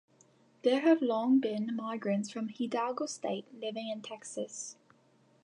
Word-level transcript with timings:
There 0.63 0.79
have 0.79 1.03
long 1.03 1.39
been 1.39 1.75
migrants 1.75 2.31
from 2.31 2.49
Hidalgo 2.49 3.05
state 3.05 3.45
living 3.53 3.87
in 3.87 4.01
Texas. 4.01 4.75